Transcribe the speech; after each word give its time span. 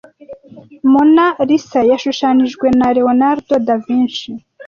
Mona 0.91 1.25
Lisa 1.47 1.81
yashushanijwe 1.91 2.65
na 2.79 2.87
Leonardo 2.95 3.53
da 3.65 3.75
Vinci 3.83 4.29